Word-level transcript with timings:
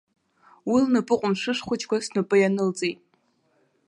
Уи 0.69 0.79
лнапы 0.85 1.15
ҟәымшәышә 1.19 1.61
хәыҷқәа 1.65 1.97
снапы 2.05 2.35
инанылҵеит. 2.37 2.99